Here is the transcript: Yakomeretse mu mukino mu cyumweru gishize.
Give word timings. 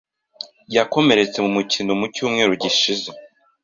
Yakomeretse 0.75 1.37
mu 1.45 1.49
mukino 1.57 1.91
mu 1.99 2.05
cyumweru 2.13 2.51
gishize. 2.63 3.09